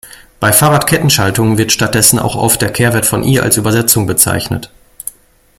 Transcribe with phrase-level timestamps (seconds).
[0.39, 4.71] Bei Fahrrad-Kettenschaltungen wird stattdessen auch oft der Kehrwert von "i" als Übersetzung bezeichnet.